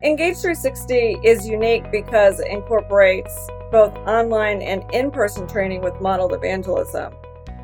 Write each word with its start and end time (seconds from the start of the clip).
Engage 0.00 0.36
360 0.36 1.18
is 1.24 1.48
unique 1.48 1.90
because 1.90 2.38
it 2.38 2.46
incorporates 2.46 3.48
both 3.72 3.92
online 4.06 4.62
and 4.62 4.84
in 4.92 5.10
person 5.10 5.44
training 5.48 5.80
with 5.80 6.00
modeled 6.00 6.32
evangelism. 6.32 7.12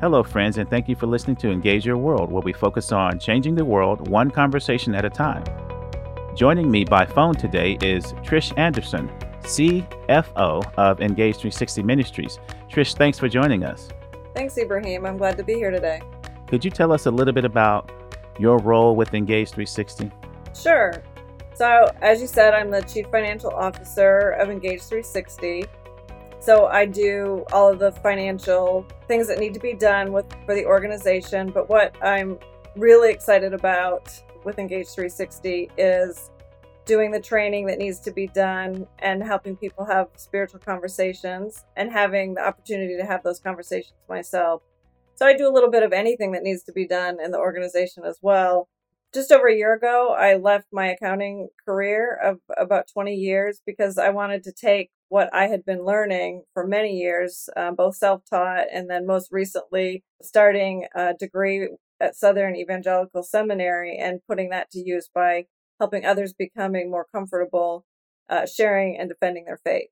Hello, 0.01 0.21
friends, 0.21 0.57
and 0.57 0.69
thank 0.69 0.89
you 0.89 0.97
for 0.97 1.07
listening 1.07 1.37
to 1.37 1.49
Engage 1.49 1.85
Your 1.85 1.95
World, 1.95 2.29
where 2.29 2.41
we 2.41 2.51
focus 2.51 2.91
on 2.91 3.19
changing 3.19 3.55
the 3.55 3.63
world 3.63 4.09
one 4.09 4.29
conversation 4.29 4.93
at 4.93 5.05
a 5.05 5.09
time. 5.09 5.45
Joining 6.35 6.69
me 6.69 6.83
by 6.83 7.05
phone 7.05 7.35
today 7.35 7.77
is 7.81 8.11
Trish 8.15 8.51
Anderson, 8.57 9.09
CFO 9.43 10.73
of 10.75 10.99
Engage 10.99 11.35
360 11.35 11.83
Ministries. 11.83 12.39
Trish, 12.69 12.97
thanks 12.97 13.17
for 13.17 13.29
joining 13.29 13.63
us. 13.63 13.87
Thanks, 14.33 14.57
Ibrahim. 14.57 15.05
I'm 15.05 15.15
glad 15.15 15.37
to 15.37 15.43
be 15.45 15.53
here 15.53 15.71
today. 15.71 16.01
Could 16.47 16.65
you 16.65 16.71
tell 16.71 16.91
us 16.91 17.05
a 17.05 17.11
little 17.11 17.33
bit 17.33 17.45
about 17.45 17.93
your 18.37 18.57
role 18.57 18.97
with 18.97 19.13
Engage 19.13 19.51
360? 19.51 20.11
Sure. 20.53 21.01
So, 21.55 21.89
as 22.01 22.19
you 22.19 22.27
said, 22.27 22.53
I'm 22.53 22.69
the 22.69 22.81
Chief 22.81 23.05
Financial 23.09 23.49
Officer 23.49 24.31
of 24.31 24.49
Engage 24.49 24.81
360. 24.81 25.63
So, 26.41 26.65
I 26.65 26.85
do 26.85 27.45
all 27.53 27.71
of 27.71 27.79
the 27.79 27.93
financial 27.93 28.85
things 29.07 29.25
that 29.29 29.39
need 29.39 29.53
to 29.53 29.61
be 29.61 29.73
done 29.73 30.11
with 30.11 30.25
for 30.45 30.53
the 30.53 30.65
organization. 30.65 31.51
But 31.51 31.69
what 31.69 31.95
I'm 32.03 32.39
really 32.75 33.09
excited 33.09 33.53
about 33.53 34.11
with 34.43 34.59
Engage 34.59 34.87
360 34.87 35.71
is 35.77 36.29
doing 36.83 37.09
the 37.09 37.21
training 37.21 37.67
that 37.67 37.77
needs 37.77 38.01
to 38.01 38.11
be 38.11 38.27
done 38.27 38.85
and 38.99 39.23
helping 39.23 39.55
people 39.55 39.85
have 39.85 40.09
spiritual 40.17 40.59
conversations 40.59 41.63
and 41.77 41.89
having 41.89 42.33
the 42.33 42.45
opportunity 42.45 42.97
to 42.97 43.05
have 43.05 43.23
those 43.23 43.39
conversations 43.39 43.95
myself. 44.09 44.61
So, 45.15 45.25
I 45.25 45.37
do 45.37 45.47
a 45.47 45.53
little 45.53 45.71
bit 45.71 45.83
of 45.83 45.93
anything 45.93 46.33
that 46.33 46.43
needs 46.43 46.63
to 46.63 46.73
be 46.73 46.85
done 46.85 47.21
in 47.23 47.31
the 47.31 47.39
organization 47.39 48.03
as 48.03 48.19
well 48.21 48.67
just 49.13 49.31
over 49.31 49.47
a 49.47 49.55
year 49.55 49.73
ago, 49.73 50.15
I 50.17 50.35
left 50.35 50.67
my 50.71 50.87
accounting 50.87 51.49
career 51.65 52.19
of 52.21 52.39
about 52.57 52.87
20 52.91 53.13
years 53.13 53.61
because 53.65 53.97
I 53.97 54.09
wanted 54.09 54.43
to 54.43 54.51
take 54.51 54.91
what 55.09 55.33
I 55.33 55.47
had 55.47 55.65
been 55.65 55.85
learning 55.85 56.43
for 56.53 56.67
many 56.67 56.97
years, 56.97 57.47
um, 57.55 57.75
both 57.75 57.95
self 57.95 58.23
taught 58.29 58.65
and 58.73 58.89
then 58.89 59.05
most 59.05 59.31
recently 59.31 60.03
starting 60.21 60.87
a 60.95 61.13
degree 61.13 61.69
at 61.99 62.15
Southern 62.15 62.55
Evangelical 62.55 63.23
Seminary 63.23 63.97
and 63.97 64.19
putting 64.27 64.49
that 64.49 64.69
to 64.71 64.79
use 64.79 65.09
by 65.13 65.45
helping 65.79 66.05
others 66.05 66.33
becoming 66.33 66.89
more 66.89 67.05
comfortable 67.13 67.85
uh, 68.29 68.45
sharing 68.45 68.97
and 68.97 69.09
defending 69.09 69.45
their 69.45 69.59
faith. 69.63 69.89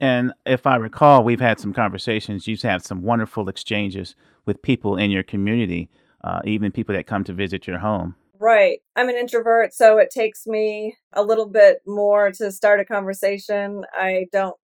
And 0.00 0.32
if 0.46 0.66
I 0.66 0.76
recall, 0.76 1.22
we've 1.22 1.40
had 1.40 1.60
some 1.60 1.72
conversations. 1.72 2.46
You've 2.46 2.62
had 2.62 2.84
some 2.84 3.02
wonderful 3.02 3.48
exchanges 3.48 4.16
with 4.46 4.62
people 4.62 4.96
in 4.96 5.10
your 5.10 5.22
community, 5.22 5.90
uh, 6.24 6.40
even 6.44 6.72
people 6.72 6.94
that 6.94 7.06
come 7.06 7.24
to 7.24 7.32
visit 7.32 7.66
your 7.66 7.78
home. 7.78 8.16
Right. 8.42 8.80
I'm 8.96 9.08
an 9.08 9.14
introvert, 9.14 9.72
so 9.72 9.98
it 9.98 10.10
takes 10.10 10.48
me 10.48 10.96
a 11.12 11.22
little 11.22 11.46
bit 11.46 11.78
more 11.86 12.32
to 12.32 12.50
start 12.50 12.80
a 12.80 12.84
conversation. 12.84 13.84
I 13.96 14.26
don't 14.32 14.56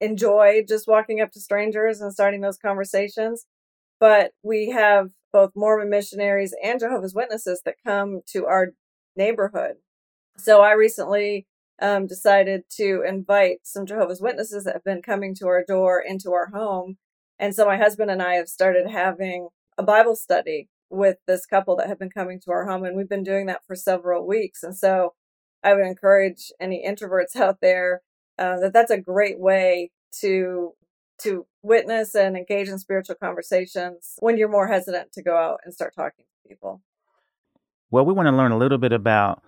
enjoy 0.00 0.62
just 0.68 0.86
walking 0.86 1.20
up 1.20 1.32
to 1.32 1.40
strangers 1.40 2.00
and 2.00 2.12
starting 2.12 2.40
those 2.40 2.56
conversations. 2.56 3.44
But 3.98 4.30
we 4.44 4.70
have 4.70 5.08
both 5.32 5.50
Mormon 5.56 5.90
missionaries 5.90 6.54
and 6.62 6.78
Jehovah's 6.78 7.16
Witnesses 7.16 7.62
that 7.64 7.74
come 7.84 8.20
to 8.28 8.46
our 8.46 8.68
neighborhood. 9.16 9.78
So 10.38 10.60
I 10.60 10.74
recently 10.74 11.48
um, 11.82 12.06
decided 12.06 12.62
to 12.76 13.02
invite 13.04 13.58
some 13.64 13.86
Jehovah's 13.86 14.20
Witnesses 14.20 14.62
that 14.62 14.74
have 14.74 14.84
been 14.84 15.02
coming 15.02 15.34
to 15.40 15.48
our 15.48 15.64
door 15.66 16.00
into 16.00 16.30
our 16.32 16.50
home. 16.54 16.98
And 17.40 17.56
so 17.56 17.66
my 17.66 17.76
husband 17.76 18.08
and 18.08 18.22
I 18.22 18.34
have 18.34 18.48
started 18.48 18.88
having 18.88 19.48
a 19.76 19.82
Bible 19.82 20.14
study 20.14 20.68
with 20.90 21.16
this 21.26 21.46
couple 21.46 21.76
that 21.76 21.88
have 21.88 21.98
been 21.98 22.10
coming 22.10 22.40
to 22.40 22.50
our 22.50 22.66
home 22.66 22.84
and 22.84 22.96
we've 22.96 23.08
been 23.08 23.24
doing 23.24 23.46
that 23.46 23.64
for 23.66 23.74
several 23.74 24.26
weeks 24.26 24.62
and 24.62 24.76
so 24.76 25.14
i 25.64 25.74
would 25.74 25.86
encourage 25.86 26.52
any 26.60 26.84
introverts 26.86 27.36
out 27.36 27.60
there 27.60 28.02
uh, 28.38 28.58
that 28.60 28.72
that's 28.72 28.90
a 28.90 29.00
great 29.00 29.38
way 29.38 29.90
to 30.12 30.72
to 31.18 31.46
witness 31.62 32.14
and 32.14 32.36
engage 32.36 32.68
in 32.68 32.78
spiritual 32.78 33.16
conversations 33.16 34.16
when 34.18 34.36
you're 34.36 34.48
more 34.48 34.68
hesitant 34.68 35.12
to 35.12 35.22
go 35.22 35.36
out 35.36 35.60
and 35.64 35.72
start 35.72 35.94
talking 35.94 36.24
to 36.24 36.48
people. 36.48 36.82
Well 37.90 38.04
we 38.04 38.12
want 38.12 38.26
to 38.26 38.36
learn 38.36 38.52
a 38.52 38.58
little 38.58 38.78
bit 38.78 38.92
about 38.92 39.42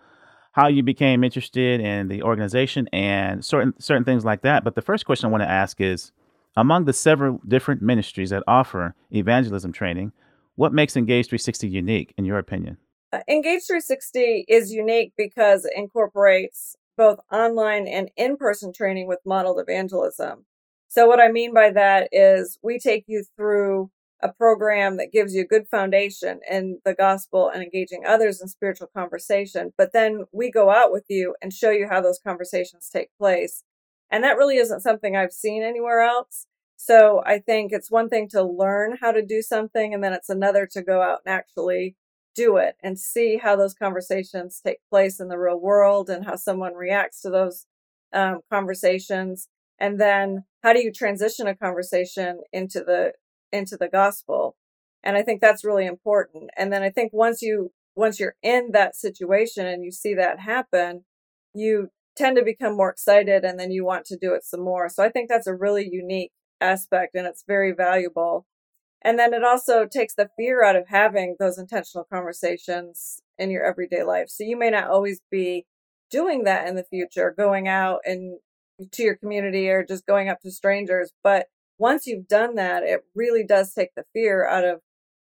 how 0.52 0.66
you 0.66 0.82
became 0.82 1.22
interested 1.22 1.80
in 1.80 2.08
the 2.08 2.22
organization 2.22 2.88
and 2.92 3.44
certain 3.44 3.74
certain 3.78 4.04
things 4.04 4.24
like 4.24 4.42
that 4.42 4.64
but 4.64 4.74
the 4.74 4.82
first 4.82 5.06
question 5.06 5.26
i 5.26 5.30
want 5.30 5.42
to 5.42 5.48
ask 5.48 5.80
is 5.80 6.10
among 6.56 6.84
the 6.84 6.92
several 6.92 7.40
different 7.46 7.82
ministries 7.82 8.30
that 8.30 8.42
offer 8.48 8.94
evangelism 9.12 9.72
training 9.72 10.10
what 10.58 10.72
makes 10.72 10.96
Engage 10.96 11.26
360 11.26 11.68
unique, 11.68 12.12
in 12.18 12.24
your 12.24 12.36
opinion? 12.36 12.78
Uh, 13.12 13.20
Engage 13.28 13.62
360 13.68 14.44
is 14.48 14.72
unique 14.72 15.12
because 15.16 15.64
it 15.64 15.72
incorporates 15.76 16.74
both 16.96 17.20
online 17.30 17.86
and 17.86 18.10
in 18.16 18.36
person 18.36 18.72
training 18.72 19.06
with 19.06 19.20
modeled 19.24 19.60
evangelism. 19.60 20.46
So, 20.88 21.06
what 21.06 21.20
I 21.20 21.30
mean 21.30 21.54
by 21.54 21.70
that 21.70 22.08
is 22.10 22.58
we 22.60 22.80
take 22.80 23.04
you 23.06 23.22
through 23.36 23.92
a 24.20 24.32
program 24.32 24.96
that 24.96 25.12
gives 25.12 25.32
you 25.32 25.42
a 25.42 25.46
good 25.46 25.68
foundation 25.68 26.40
in 26.50 26.80
the 26.84 26.92
gospel 26.92 27.48
and 27.48 27.62
engaging 27.62 28.02
others 28.04 28.40
in 28.42 28.48
spiritual 28.48 28.88
conversation. 28.92 29.72
But 29.78 29.92
then 29.92 30.24
we 30.32 30.50
go 30.50 30.70
out 30.70 30.90
with 30.90 31.04
you 31.08 31.36
and 31.40 31.52
show 31.52 31.70
you 31.70 31.86
how 31.88 32.00
those 32.00 32.18
conversations 32.18 32.90
take 32.92 33.10
place. 33.16 33.62
And 34.10 34.24
that 34.24 34.36
really 34.36 34.56
isn't 34.56 34.80
something 34.80 35.14
I've 35.14 35.32
seen 35.32 35.62
anywhere 35.62 36.00
else. 36.00 36.46
So 36.80 37.22
I 37.26 37.40
think 37.40 37.72
it's 37.72 37.90
one 37.90 38.08
thing 38.08 38.28
to 38.28 38.42
learn 38.42 38.98
how 39.00 39.10
to 39.10 39.20
do 39.20 39.42
something, 39.42 39.92
and 39.92 40.02
then 40.02 40.12
it's 40.12 40.28
another 40.28 40.64
to 40.72 40.80
go 40.80 41.02
out 41.02 41.20
and 41.26 41.34
actually 41.34 41.96
do 42.36 42.56
it 42.56 42.76
and 42.80 42.96
see 42.96 43.36
how 43.36 43.56
those 43.56 43.74
conversations 43.74 44.60
take 44.64 44.78
place 44.88 45.18
in 45.18 45.26
the 45.26 45.38
real 45.38 45.58
world 45.58 46.08
and 46.08 46.24
how 46.24 46.36
someone 46.36 46.74
reacts 46.74 47.20
to 47.22 47.30
those 47.30 47.66
um, 48.12 48.40
conversations. 48.48 49.48
And 49.80 50.00
then 50.00 50.44
how 50.62 50.72
do 50.72 50.80
you 50.80 50.92
transition 50.92 51.48
a 51.48 51.56
conversation 51.56 52.42
into 52.52 52.80
the 52.80 53.12
into 53.52 53.76
the 53.76 53.88
gospel? 53.88 54.56
And 55.02 55.16
I 55.16 55.22
think 55.22 55.40
that's 55.40 55.64
really 55.64 55.84
important. 55.84 56.50
And 56.56 56.72
then 56.72 56.84
I 56.84 56.90
think 56.90 57.12
once 57.12 57.42
you 57.42 57.72
once 57.96 58.20
you're 58.20 58.36
in 58.40 58.70
that 58.72 58.94
situation 58.94 59.66
and 59.66 59.84
you 59.84 59.90
see 59.90 60.14
that 60.14 60.38
happen, 60.38 61.04
you 61.54 61.88
tend 62.16 62.36
to 62.36 62.44
become 62.44 62.76
more 62.76 62.90
excited 62.90 63.44
and 63.44 63.58
then 63.58 63.72
you 63.72 63.84
want 63.84 64.04
to 64.06 64.16
do 64.16 64.32
it 64.34 64.44
some 64.44 64.60
more. 64.60 64.88
So 64.88 65.02
I 65.02 65.08
think 65.08 65.28
that's 65.28 65.48
a 65.48 65.54
really 65.54 65.88
unique 65.90 66.30
aspect 66.60 67.14
and 67.14 67.26
it's 67.26 67.44
very 67.46 67.72
valuable. 67.72 68.46
And 69.02 69.18
then 69.18 69.32
it 69.32 69.44
also 69.44 69.86
takes 69.86 70.14
the 70.14 70.28
fear 70.36 70.64
out 70.64 70.76
of 70.76 70.88
having 70.88 71.36
those 71.38 71.58
intentional 71.58 72.04
conversations 72.04 73.22
in 73.38 73.50
your 73.50 73.64
everyday 73.64 74.02
life. 74.02 74.28
So 74.28 74.42
you 74.44 74.58
may 74.58 74.70
not 74.70 74.90
always 74.90 75.20
be 75.30 75.66
doing 76.10 76.44
that 76.44 76.66
in 76.66 76.74
the 76.74 76.84
future, 76.84 77.32
going 77.36 77.68
out 77.68 78.00
and 78.04 78.38
to 78.92 79.02
your 79.02 79.16
community 79.16 79.68
or 79.68 79.84
just 79.84 80.06
going 80.06 80.28
up 80.28 80.40
to 80.40 80.50
strangers. 80.50 81.12
But 81.22 81.46
once 81.78 82.06
you've 82.06 82.28
done 82.28 82.56
that, 82.56 82.82
it 82.82 83.02
really 83.14 83.44
does 83.44 83.72
take 83.72 83.94
the 83.94 84.04
fear 84.12 84.46
out 84.46 84.64
of 84.64 84.80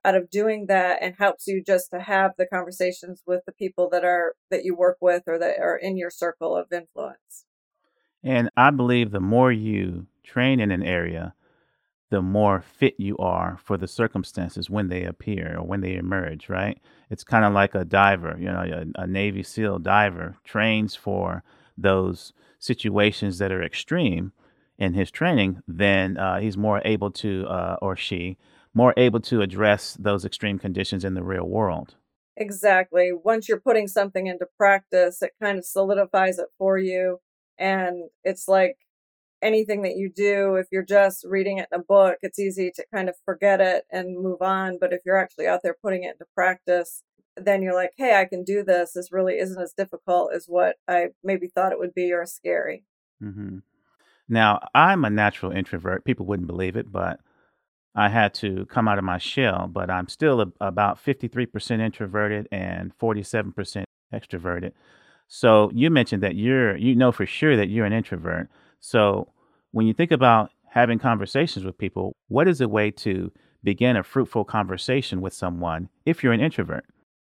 out 0.05 0.15
of 0.15 0.31
doing 0.31 0.67
that 0.67 0.99
and 1.03 1.17
helps 1.19 1.47
you 1.49 1.63
just 1.63 1.91
to 1.91 2.01
have 2.01 2.31
the 2.39 2.47
conversations 2.47 3.21
with 3.27 3.43
the 3.47 3.53
people 3.53 3.89
that 3.91 4.05
are 4.05 4.35
that 4.51 4.65
you 4.65 4.75
work 4.75 4.97
with 5.01 5.25
or 5.27 5.39
that 5.39 5.59
are 5.61 5.77
in 5.77 5.97
your 5.97 6.11
circle 6.11 6.57
of 6.57 6.73
influence. 6.73 7.45
And 8.23 8.51
I 8.57 8.71
believe 8.71 9.11
the 9.11 9.21
more 9.21 9.53
you 9.53 10.07
train 10.29 10.61
in 10.61 10.71
an 10.71 10.83
area, 10.83 11.35
the 12.11 12.23
more 12.23 12.61
fit 12.63 12.95
you 12.99 13.17
are 13.19 13.59
for 13.63 13.77
the 13.77 13.89
circumstances 13.89 14.71
when 14.71 14.89
they 14.89 15.05
appear 15.05 15.57
or 15.59 15.67
when 15.67 15.81
they 15.81 15.95
emerge, 15.95 16.49
right? 16.49 16.79
It's 17.11 17.25
kind 17.25 17.45
of 17.45 17.53
like 17.53 17.75
a 17.75 17.85
diver, 17.85 18.37
you 18.39 18.47
know, 18.47 18.85
a, 18.97 19.03
a, 19.03 19.07
Navy 19.07 19.43
SEAL 19.43 19.81
diver 19.81 20.37
trains 20.45 20.95
for 20.95 21.43
those 21.77 22.33
situations 22.59 23.39
that 23.39 23.53
are 23.53 23.63
extreme 23.63 24.33
in 24.79 24.95
his 24.95 25.11
training, 25.11 25.63
then 25.67 26.17
uh, 26.17 26.39
he's 26.39 26.57
more 26.57 26.81
able 26.85 27.11
to, 27.11 27.45
uh, 27.47 27.77
or 27.83 27.97
she, 27.97 28.39
more 28.73 28.95
able 28.97 29.21
to 29.21 29.43
address 29.43 29.97
those 29.99 30.25
extreme 30.25 30.59
conditions 30.59 31.05
in 31.05 31.15
the 31.15 31.23
real 31.23 31.47
world. 31.47 31.97
Exactly. 32.37 33.11
Once 33.13 33.49
you're 33.49 33.61
putting 33.61 33.89
something 33.89 34.29
into 34.29 34.47
practice, 34.57 35.21
it 35.21 35.33
kind 35.43 35.59
of 35.59 35.65
solidifies 35.65 36.39
it 36.39 36.47
for 36.57 36.79
you. 36.79 37.19
And 37.59 38.05
it's 38.23 38.47
like 38.47 38.77
anything 39.43 39.83
that 39.83 39.97
you 39.97 40.11
do, 40.11 40.57
if 40.57 40.67
you're 40.71 40.85
just 40.85 41.25
reading 41.25 41.59
it 41.59 41.69
in 41.73 41.81
a 41.81 41.83
book, 41.83 42.19
it's 42.23 42.39
easy 42.39 42.71
to 42.75 42.85
kind 42.93 43.09
of 43.09 43.15
forget 43.25 43.61
it 43.61 43.85
and 43.91 44.19
move 44.19 44.43
on. 44.43 44.79
But 44.81 44.93
if 44.93 45.01
you're 45.05 45.19
actually 45.19 45.47
out 45.47 45.61
there 45.63 45.77
putting 45.81 46.05
it 46.05 46.13
into 46.13 46.27
practice, 46.35 47.03
then 47.37 47.63
you're 47.63 47.75
like, 47.75 47.93
hey, 47.97 48.19
I 48.19 48.25
can 48.25 48.45
do 48.45 48.63
this. 48.63 48.93
This 48.93 49.13
really 49.13 49.39
isn't 49.39 49.61
as 49.61 49.73
difficult 49.73 50.33
as 50.35 50.47
what 50.47 50.77
I 50.89 51.09
maybe 51.23 51.49
thought 51.49 51.73
it 51.73 51.79
would 51.79 51.95
be 51.95 52.13
or 52.13 52.27
scary. 52.27 52.85
Mm-hmm. 53.23 53.59
Now, 54.29 54.61
I'm 54.75 55.05
a 55.05 55.11
natural 55.11 55.53
introvert. 55.53 56.05
People 56.05 56.27
wouldn't 56.27 56.49
believe 56.49 56.77
it, 56.77 56.93
but 56.93 57.21
I 57.95 58.09
had 58.11 58.35
to 58.35 58.67
come 58.67 58.87
out 58.87 58.99
of 58.99 59.05
my 59.05 59.19
shell. 59.19 59.69
But 59.73 59.91
I'm 59.91 60.09
still 60.09 60.41
a, 60.41 60.53
about 60.61 61.03
53% 61.03 61.81
introverted 61.81 62.49
and 62.53 62.97
47% 62.99 63.85
extroverted. 64.13 64.73
So 65.29 65.71
you 65.75 65.91
mentioned 65.91 66.23
that 66.23 66.35
you're, 66.35 66.77
you 66.77 66.95
know 66.95 67.13
for 67.13 67.27
sure 67.27 67.57
that 67.57 67.69
you're 67.69 67.87
an 67.87 67.93
introvert. 67.93 68.49
So 68.81 69.33
when 69.73 69.87
you 69.87 69.95
think 69.95 70.11
about 70.11 70.51
having 70.71 70.99
conversations 70.99 71.65
with 71.65 71.79
people, 71.79 72.17
what 72.29 72.49
is 72.49 72.61
a 72.61 72.69
way 72.69 72.91
to 72.91 73.33
begin 73.63 73.97
a 73.97 74.03
fruitful 74.03 74.45
conversation 74.45 75.21
with 75.21 75.33
someone 75.33 75.89
if 76.07 76.23
you're 76.23 76.33
an 76.33 76.41
introvert? 76.41 76.85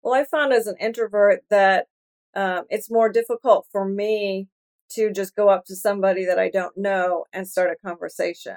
Well, 0.02 0.14
I 0.14 0.24
found 0.24 0.52
as 0.52 0.66
an 0.66 0.76
introvert 0.80 1.44
that 1.50 1.86
um, 2.34 2.64
it's 2.68 2.90
more 2.90 3.08
difficult 3.08 3.66
for 3.70 3.84
me 3.84 4.48
to 4.90 5.12
just 5.12 5.34
go 5.34 5.48
up 5.48 5.64
to 5.66 5.76
somebody 5.76 6.24
that 6.24 6.38
I 6.38 6.50
don't 6.50 6.76
know 6.76 7.24
and 7.32 7.48
start 7.48 7.70
a 7.70 7.86
conversation. 7.86 8.56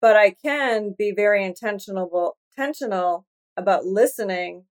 But 0.00 0.16
I 0.16 0.30
can 0.30 0.94
be 0.96 1.12
very 1.14 1.44
intentional 1.44 2.36
intentional 2.56 3.26
about 3.56 3.84
listening 3.86 4.64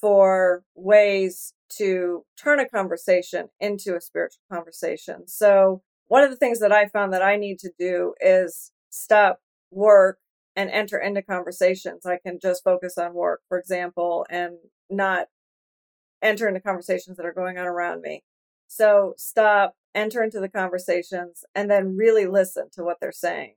for 0.00 0.64
ways 0.74 1.54
to 1.76 2.24
turn 2.36 2.60
a 2.60 2.68
conversation 2.68 3.48
into 3.60 3.96
a 3.96 4.00
spiritual 4.00 4.42
conversation. 4.50 5.26
So 5.26 5.82
one 6.08 6.24
of 6.24 6.30
the 6.30 6.36
things 6.36 6.60
that 6.60 6.72
I 6.72 6.88
found 6.88 7.12
that 7.12 7.22
I 7.22 7.36
need 7.36 7.58
to 7.60 7.70
do 7.78 8.14
is 8.20 8.72
stop 8.90 9.40
work 9.70 10.18
and 10.56 10.70
enter 10.70 10.98
into 10.98 11.22
conversations. 11.22 12.04
I 12.04 12.18
can 12.18 12.38
just 12.40 12.64
focus 12.64 12.98
on 12.98 13.14
work, 13.14 13.42
for 13.48 13.58
example, 13.58 14.26
and 14.28 14.56
not 14.90 15.28
enter 16.20 16.48
into 16.48 16.60
conversations 16.60 17.16
that 17.16 17.26
are 17.26 17.32
going 17.32 17.58
on 17.58 17.66
around 17.66 18.00
me. 18.00 18.24
So 18.66 19.14
stop, 19.16 19.74
enter 19.94 20.22
into 20.22 20.40
the 20.40 20.48
conversations, 20.48 21.44
and 21.54 21.70
then 21.70 21.96
really 21.96 22.26
listen 22.26 22.68
to 22.72 22.82
what 22.82 22.96
they're 23.00 23.12
saying. 23.12 23.54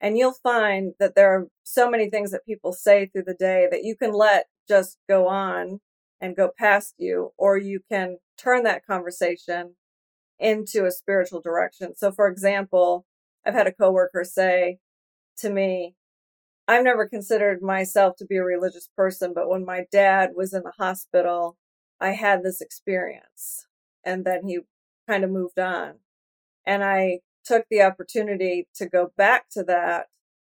And 0.00 0.18
you'll 0.18 0.34
find 0.42 0.92
that 0.98 1.14
there 1.14 1.32
are 1.32 1.46
so 1.62 1.90
many 1.90 2.10
things 2.10 2.30
that 2.32 2.44
people 2.44 2.72
say 2.72 3.06
through 3.06 3.24
the 3.26 3.34
day 3.34 3.68
that 3.70 3.84
you 3.84 3.96
can 3.96 4.12
let 4.12 4.46
just 4.68 4.98
go 5.08 5.28
on 5.28 5.80
and 6.20 6.36
go 6.36 6.50
past 6.58 6.94
you, 6.98 7.32
or 7.38 7.56
you 7.56 7.80
can 7.90 8.18
turn 8.36 8.64
that 8.64 8.84
conversation 8.84 9.76
into 10.38 10.84
a 10.84 10.90
spiritual 10.90 11.40
direction. 11.40 11.94
So, 11.96 12.12
for 12.12 12.28
example, 12.28 13.06
I've 13.46 13.54
had 13.54 13.66
a 13.66 13.72
coworker 13.72 14.24
say 14.24 14.78
to 15.38 15.50
me, 15.50 15.94
I've 16.66 16.84
never 16.84 17.06
considered 17.06 17.60
myself 17.60 18.16
to 18.16 18.26
be 18.26 18.36
a 18.36 18.44
religious 18.44 18.88
person, 18.96 19.32
but 19.34 19.48
when 19.48 19.64
my 19.64 19.84
dad 19.92 20.30
was 20.34 20.54
in 20.54 20.62
the 20.62 20.72
hospital, 20.78 21.56
I 22.00 22.10
had 22.10 22.42
this 22.42 22.60
experience. 22.60 23.66
And 24.04 24.24
then 24.24 24.46
he 24.46 24.60
kind 25.08 25.24
of 25.24 25.30
moved 25.30 25.58
on. 25.58 25.94
And 26.66 26.82
I 26.82 27.20
took 27.44 27.66
the 27.70 27.82
opportunity 27.82 28.66
to 28.76 28.88
go 28.88 29.12
back 29.16 29.50
to 29.50 29.62
that 29.64 30.06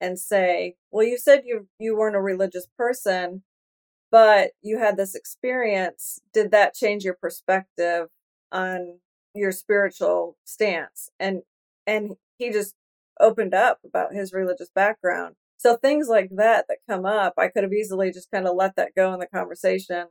and 0.01 0.19
say, 0.19 0.77
well, 0.91 1.07
you 1.07 1.19
said 1.19 1.43
you, 1.45 1.69
you 1.79 1.97
weren't 1.97 2.17
a 2.17 2.21
religious 2.21 2.67
person, 2.79 3.43
but 4.11 4.53
you 4.63 4.79
had 4.79 4.97
this 4.97 5.15
experience. 5.15 6.21
Did 6.33 6.51
that 6.53 6.75
change 6.75 7.05
your 7.05 7.17
perspective 7.21 8.09
on 8.51 9.01
your 9.35 9.53
spiritual 9.53 10.37
stance? 10.45 11.11
And, 11.19 11.43
and 11.87 12.17
he 12.39 12.51
just 12.51 12.75
opened 13.21 13.55
up 13.55 13.81
about 13.85 14.15
his 14.15 14.33
religious 14.33 14.71
background. 14.75 15.35
So 15.57 15.77
things 15.77 16.09
like 16.09 16.31
that 16.37 16.67
that 16.69 16.79
come 16.89 17.05
up, 17.05 17.35
I 17.37 17.49
could 17.49 17.65
have 17.65 17.73
easily 17.73 18.13
just 18.13 18.31
kind 18.31 18.47
of 18.47 18.55
let 18.55 18.77
that 18.77 18.95
go 18.95 19.13
in 19.13 19.19
the 19.19 19.27
conversation. 19.27 20.07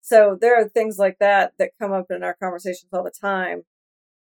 So 0.00 0.36
there 0.40 0.60
are 0.60 0.68
things 0.68 0.98
like 0.98 1.18
that 1.20 1.52
that 1.58 1.70
come 1.80 1.92
up 1.92 2.06
in 2.10 2.24
our 2.24 2.34
conversations 2.34 2.88
all 2.92 3.04
the 3.04 3.12
time, 3.12 3.62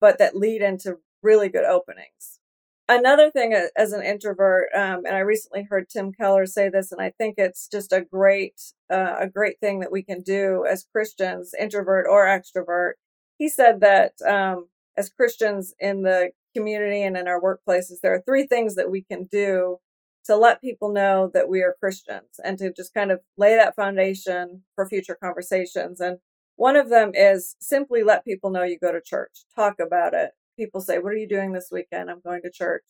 but 0.00 0.18
that 0.18 0.36
lead 0.36 0.62
into 0.62 0.98
really 1.22 1.48
good 1.48 1.64
openings. 1.64 2.40
Another 2.88 3.30
thing 3.30 3.54
as 3.76 3.92
an 3.92 4.02
introvert, 4.02 4.64
um, 4.74 5.04
and 5.06 5.14
I 5.14 5.20
recently 5.20 5.68
heard 5.70 5.88
Tim 5.88 6.10
Keller 6.12 6.44
say 6.44 6.68
this, 6.68 6.90
and 6.90 7.00
I 7.00 7.12
think 7.16 7.36
it's 7.38 7.68
just 7.68 7.92
a 7.92 8.00
great, 8.00 8.60
uh, 8.92 9.14
a 9.20 9.28
great 9.28 9.60
thing 9.60 9.78
that 9.78 9.92
we 9.92 10.02
can 10.02 10.22
do 10.22 10.66
as 10.68 10.88
Christians, 10.92 11.54
introvert 11.56 12.06
or 12.10 12.26
extrovert. 12.26 12.94
He 13.40 13.48
said 13.48 13.80
that 13.80 14.20
um, 14.20 14.68
as 14.98 15.08
Christians 15.08 15.74
in 15.80 16.02
the 16.02 16.32
community 16.54 17.02
and 17.02 17.16
in 17.16 17.26
our 17.26 17.40
workplaces, 17.40 18.02
there 18.02 18.12
are 18.12 18.20
three 18.20 18.46
things 18.46 18.74
that 18.74 18.90
we 18.90 19.00
can 19.00 19.24
do 19.32 19.78
to 20.26 20.36
let 20.36 20.60
people 20.60 20.92
know 20.92 21.30
that 21.32 21.48
we 21.48 21.62
are 21.62 21.74
Christians 21.80 22.38
and 22.44 22.58
to 22.58 22.70
just 22.70 22.92
kind 22.92 23.10
of 23.10 23.20
lay 23.38 23.56
that 23.56 23.74
foundation 23.74 24.64
for 24.74 24.86
future 24.86 25.16
conversations. 25.18 26.00
And 26.00 26.18
one 26.56 26.76
of 26.76 26.90
them 26.90 27.12
is 27.14 27.56
simply 27.62 28.02
let 28.02 28.26
people 28.26 28.50
know 28.50 28.62
you 28.62 28.78
go 28.78 28.92
to 28.92 29.00
church, 29.00 29.46
talk 29.56 29.80
about 29.80 30.12
it. 30.12 30.32
People 30.58 30.82
say, 30.82 30.98
What 30.98 31.14
are 31.14 31.16
you 31.16 31.26
doing 31.26 31.52
this 31.52 31.70
weekend? 31.72 32.10
I'm 32.10 32.20
going 32.20 32.42
to 32.42 32.50
church. 32.50 32.84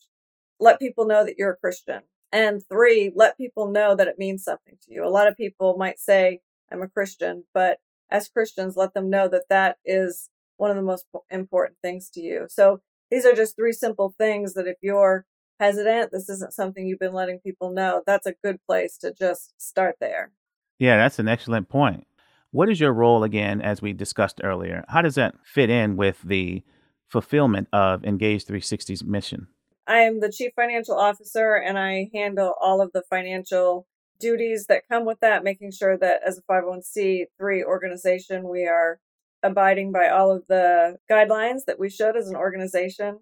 Let 0.59 0.79
people 0.79 1.05
know 1.05 1.23
that 1.23 1.35
you're 1.37 1.51
a 1.51 1.55
Christian. 1.55 2.01
And 2.33 2.61
three, 2.67 3.13
let 3.15 3.37
people 3.37 3.71
know 3.71 3.95
that 3.95 4.09
it 4.09 4.19
means 4.19 4.43
something 4.43 4.75
to 4.85 4.93
you. 4.93 5.05
A 5.05 5.07
lot 5.07 5.29
of 5.29 5.37
people 5.37 5.77
might 5.77 5.97
say, 5.97 6.41
I'm 6.69 6.81
a 6.81 6.89
Christian, 6.89 7.45
but 7.53 7.77
as 8.09 8.27
Christians, 8.27 8.75
let 8.75 8.93
them 8.93 9.09
know 9.09 9.29
that 9.29 9.47
that 9.49 9.77
is 9.85 10.29
one 10.61 10.69
of 10.69 10.77
the 10.77 10.83
most 10.83 11.07
important 11.31 11.79
things 11.81 12.11
to 12.11 12.21
you. 12.21 12.45
So 12.47 12.81
these 13.09 13.25
are 13.25 13.33
just 13.33 13.55
three 13.55 13.73
simple 13.73 14.13
things 14.15 14.53
that 14.53 14.67
if 14.67 14.77
you're 14.81 15.25
hesitant, 15.59 16.11
this 16.11 16.29
isn't 16.29 16.53
something 16.53 16.85
you've 16.85 16.99
been 16.99 17.15
letting 17.15 17.39
people 17.39 17.71
know, 17.71 18.03
that's 18.05 18.27
a 18.27 18.35
good 18.43 18.59
place 18.67 18.95
to 18.99 19.11
just 19.11 19.53
start 19.57 19.95
there. 19.99 20.31
Yeah, 20.77 20.97
that's 20.97 21.17
an 21.17 21.27
excellent 21.27 21.67
point. 21.67 22.05
What 22.51 22.69
is 22.69 22.79
your 22.79 22.93
role 22.93 23.23
again, 23.23 23.59
as 23.59 23.81
we 23.81 23.91
discussed 23.91 24.39
earlier? 24.43 24.85
How 24.87 25.01
does 25.01 25.15
that 25.15 25.33
fit 25.43 25.71
in 25.71 25.97
with 25.97 26.21
the 26.21 26.63
fulfillment 27.07 27.67
of 27.73 28.03
Engage 28.03 28.45
360's 28.45 29.03
mission? 29.03 29.47
I 29.87 30.01
am 30.01 30.19
the 30.19 30.31
chief 30.31 30.51
financial 30.55 30.95
officer 30.95 31.55
and 31.55 31.79
I 31.79 32.11
handle 32.13 32.53
all 32.61 32.81
of 32.81 32.91
the 32.93 33.01
financial 33.09 33.87
duties 34.19 34.67
that 34.69 34.83
come 34.87 35.05
with 35.05 35.19
that, 35.21 35.43
making 35.43 35.71
sure 35.71 35.97
that 35.97 36.21
as 36.23 36.37
a 36.37 36.43
501c3 36.43 37.63
organization, 37.63 38.47
we 38.47 38.67
are 38.67 38.99
abiding 39.43 39.91
by 39.91 40.09
all 40.09 40.31
of 40.31 40.43
the 40.47 40.97
guidelines 41.09 41.65
that 41.65 41.79
we 41.79 41.89
should 41.89 42.15
as 42.15 42.27
an 42.27 42.35
organization 42.35 43.19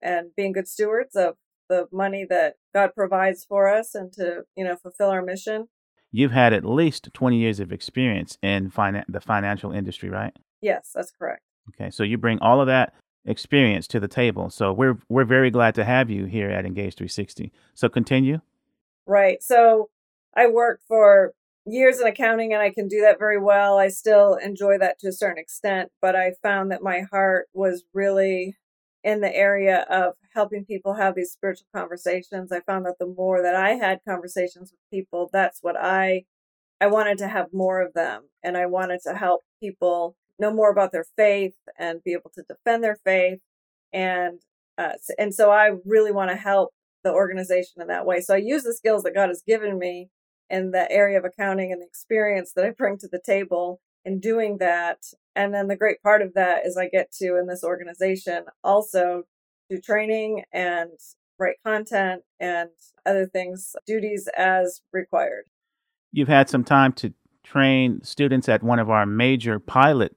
and 0.00 0.28
being 0.36 0.52
good 0.52 0.68
stewards 0.68 1.16
of 1.16 1.36
the 1.68 1.86
money 1.92 2.26
that 2.28 2.56
God 2.74 2.90
provides 2.94 3.44
for 3.44 3.72
us 3.72 3.94
and 3.94 4.12
to, 4.14 4.42
you 4.56 4.64
know, 4.64 4.76
fulfill 4.76 5.08
our 5.08 5.22
mission. 5.22 5.68
You've 6.10 6.32
had 6.32 6.52
at 6.52 6.64
least 6.64 7.08
20 7.14 7.38
years 7.38 7.60
of 7.60 7.72
experience 7.72 8.36
in 8.42 8.70
finan- 8.70 9.04
the 9.08 9.20
financial 9.20 9.72
industry, 9.72 10.10
right? 10.10 10.36
Yes, 10.60 10.90
that's 10.94 11.10
correct. 11.10 11.42
Okay, 11.70 11.90
so 11.90 12.02
you 12.02 12.18
bring 12.18 12.38
all 12.40 12.60
of 12.60 12.66
that 12.66 12.92
experience 13.24 13.86
to 13.88 14.00
the 14.00 14.08
table. 14.08 14.50
So 14.50 14.72
we're 14.72 14.98
we're 15.08 15.24
very 15.24 15.50
glad 15.50 15.74
to 15.76 15.84
have 15.84 16.10
you 16.10 16.24
here 16.26 16.50
at 16.50 16.66
Engage 16.66 16.94
360. 16.96 17.52
So 17.74 17.88
continue. 17.88 18.40
Right. 19.06 19.42
So 19.42 19.90
I 20.36 20.48
worked 20.48 20.82
for 20.86 21.32
years 21.64 22.00
in 22.00 22.06
accounting 22.06 22.52
and 22.52 22.62
I 22.62 22.70
can 22.70 22.88
do 22.88 23.00
that 23.02 23.18
very 23.18 23.38
well. 23.38 23.78
I 23.78 23.88
still 23.88 24.34
enjoy 24.34 24.78
that 24.78 24.98
to 25.00 25.08
a 25.08 25.12
certain 25.12 25.38
extent, 25.38 25.90
but 26.00 26.16
I 26.16 26.32
found 26.42 26.70
that 26.70 26.82
my 26.82 27.02
heart 27.10 27.48
was 27.52 27.84
really 27.94 28.56
in 29.04 29.20
the 29.20 29.34
area 29.34 29.84
of 29.90 30.14
helping 30.34 30.64
people 30.64 30.94
have 30.94 31.14
these 31.14 31.32
spiritual 31.32 31.66
conversations. 31.74 32.52
I 32.52 32.60
found 32.60 32.86
that 32.86 32.98
the 32.98 33.06
more 33.06 33.42
that 33.42 33.54
I 33.54 33.70
had 33.72 34.00
conversations 34.06 34.72
with 34.72 34.80
people, 34.90 35.28
that's 35.32 35.58
what 35.62 35.76
I 35.76 36.24
I 36.80 36.88
wanted 36.88 37.18
to 37.18 37.28
have 37.28 37.52
more 37.52 37.80
of 37.80 37.94
them 37.94 38.28
and 38.42 38.56
I 38.56 38.66
wanted 38.66 39.00
to 39.04 39.14
help 39.14 39.42
people 39.60 40.16
know 40.40 40.52
more 40.52 40.70
about 40.70 40.90
their 40.90 41.06
faith 41.16 41.54
and 41.78 42.02
be 42.02 42.12
able 42.12 42.30
to 42.34 42.42
defend 42.42 42.82
their 42.82 42.98
faith 43.04 43.40
and 43.92 44.40
uh, 44.78 44.94
and 45.18 45.34
so 45.34 45.50
I 45.50 45.70
really 45.84 46.12
want 46.12 46.30
to 46.30 46.36
help 46.36 46.70
the 47.04 47.12
organization 47.12 47.82
in 47.82 47.88
that 47.88 48.06
way. 48.06 48.20
So 48.20 48.34
I 48.34 48.38
use 48.38 48.62
the 48.62 48.74
skills 48.74 49.02
that 49.02 49.14
God 49.14 49.28
has 49.28 49.42
given 49.46 49.78
me 49.78 50.08
in 50.52 50.70
the 50.70 50.88
area 50.92 51.18
of 51.18 51.24
accounting 51.24 51.72
and 51.72 51.80
the 51.80 51.86
experience 51.86 52.52
that 52.54 52.64
I 52.64 52.70
bring 52.70 52.98
to 52.98 53.08
the 53.08 53.20
table 53.24 53.80
in 54.04 54.20
doing 54.20 54.58
that. 54.58 54.98
And 55.34 55.54
then 55.54 55.66
the 55.66 55.76
great 55.76 56.02
part 56.02 56.20
of 56.20 56.34
that 56.34 56.66
is 56.66 56.76
I 56.76 56.88
get 56.88 57.10
to 57.20 57.38
in 57.38 57.46
this 57.46 57.64
organization 57.64 58.44
also 58.62 59.22
do 59.70 59.80
training 59.80 60.44
and 60.52 60.90
write 61.38 61.56
content 61.64 62.22
and 62.38 62.68
other 63.06 63.26
things, 63.26 63.74
duties 63.86 64.28
as 64.36 64.82
required. 64.92 65.44
You've 66.12 66.28
had 66.28 66.50
some 66.50 66.64
time 66.64 66.92
to 66.94 67.14
train 67.42 68.04
students 68.04 68.48
at 68.48 68.62
one 68.62 68.78
of 68.78 68.90
our 68.90 69.06
major 69.06 69.58
pilot 69.58 70.14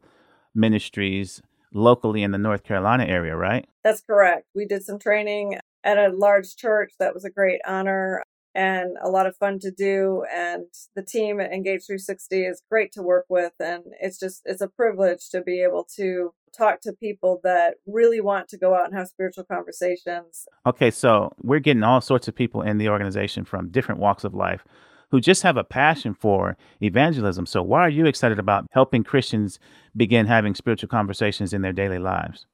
ministries 0.53 1.41
locally 1.73 2.23
in 2.23 2.31
the 2.31 2.37
North 2.37 2.63
Carolina 2.63 3.05
area, 3.05 3.35
right? 3.35 3.67
That's 3.85 4.01
correct. 4.01 4.47
We 4.53 4.65
did 4.65 4.83
some 4.83 4.99
training 4.99 5.59
at 5.83 5.97
a 5.97 6.09
large 6.09 6.57
church. 6.57 6.91
That 6.99 7.13
was 7.13 7.23
a 7.23 7.29
great 7.29 7.61
honor 7.65 8.23
and 8.55 8.95
a 9.03 9.09
lot 9.09 9.27
of 9.27 9.35
fun 9.35 9.59
to 9.59 9.69
do. 9.69 10.23
And 10.33 10.65
the 10.95 11.03
team 11.03 11.41
at 11.41 11.51
Engage 11.51 11.85
360 11.85 12.45
is 12.45 12.63
great 12.71 12.93
to 12.93 13.03
work 13.03 13.25
with. 13.27 13.51
And 13.59 13.83
it's 13.99 14.17
just, 14.17 14.41
it's 14.45 14.61
a 14.61 14.69
privilege 14.69 15.29
to 15.31 15.41
be 15.41 15.61
able 15.61 15.85
to 15.97 16.33
talk 16.57 16.79
to 16.81 16.93
people 16.93 17.41
that 17.43 17.75
really 17.85 18.21
want 18.21 18.47
to 18.47 18.57
go 18.57 18.73
out 18.73 18.85
and 18.85 18.97
have 18.97 19.09
spiritual 19.09 19.43
conversations. 19.43 20.45
Okay, 20.65 20.89
so 20.89 21.33
we're 21.41 21.59
getting 21.59 21.83
all 21.83 21.99
sorts 21.99 22.29
of 22.29 22.35
people 22.35 22.61
in 22.61 22.77
the 22.77 22.87
organization 22.87 23.43
from 23.43 23.69
different 23.69 23.99
walks 23.99 24.23
of 24.23 24.33
life 24.33 24.63
who 25.11 25.19
just 25.19 25.43
have 25.43 25.57
a 25.57 25.63
passion 25.63 26.13
for 26.13 26.57
evangelism. 26.81 27.45
So, 27.45 27.61
why 27.61 27.81
are 27.81 27.89
you 27.89 28.05
excited 28.05 28.39
about 28.39 28.65
helping 28.71 29.03
Christians 29.03 29.59
begin 29.95 30.27
having 30.27 30.55
spiritual 30.55 30.89
conversations 30.89 31.53
in 31.53 31.61
their 31.61 31.73
daily 31.73 31.99
lives? 31.99 32.47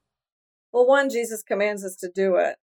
Well, 0.72 0.88
one, 0.88 1.10
Jesus 1.10 1.44
commands 1.44 1.86
us 1.86 1.96
to 1.98 2.10
do 2.14 2.36
it. 2.38 2.56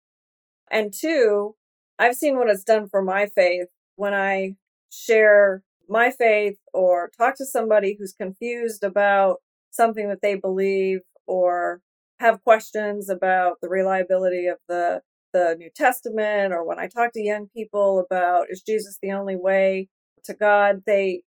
And 0.71 0.93
two, 0.93 1.55
I've 1.99 2.15
seen 2.17 2.37
what 2.37 2.49
it's 2.49 2.65
done 2.65 2.89
for 2.89 3.03
my 3.03 3.27
faith. 3.27 3.69
When 3.97 4.15
I 4.15 4.55
share 4.91 5.63
my 5.89 6.11
faith 6.11 6.59
or 6.73 7.11
talk 7.17 7.37
to 7.37 7.47
somebody 7.47 7.97
who's 7.99 8.13
confused 8.13 8.85
about 8.85 9.39
something 9.71 10.09
that 10.09 10.23
they 10.23 10.35
believe 10.35 11.01
or 11.27 11.81
have 12.21 12.43
questions 12.43 13.09
about 13.09 13.61
the 13.61 13.69
reliability 13.69 14.47
of 14.47 14.59
the 14.69 15.03
the 15.35 15.55
New 15.59 15.69
Testament 15.75 16.55
or 16.55 16.65
when 16.65 16.79
I 16.79 16.89
talk 16.89 17.13
to 17.13 17.23
young 17.23 17.49
people 17.55 17.99
about 17.99 18.47
is 18.49 18.63
Jesus 18.63 18.99
the 19.03 19.13
only 19.13 19.37
way 19.37 19.89
to 20.25 20.35
God? 20.35 20.83
They 20.87 21.23